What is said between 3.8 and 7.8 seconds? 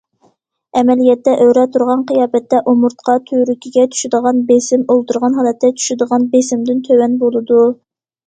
چۈشىدىغان بېسىم ئولتۇرغان ھالەتتە چۈشىدىغان بېسىمدىن تۆۋەن بولىدۇ.